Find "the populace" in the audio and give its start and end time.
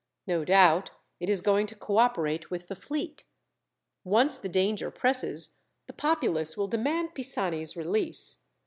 5.85-6.57